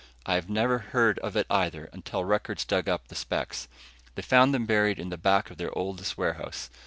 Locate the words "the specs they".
3.07-4.23